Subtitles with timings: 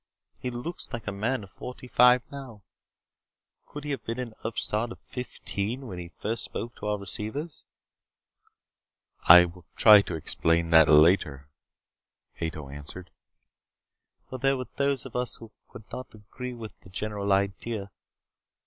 [0.39, 2.63] He looks like a man of forty five now.
[3.67, 7.65] Could he have been an upstart of fifteen when he first spoke into our receivers?"
[9.27, 11.49] "I will try to explain that later,"
[12.41, 13.11] Ato answered.
[14.31, 17.91] "Well, there were those of us who could not agree with the general idea.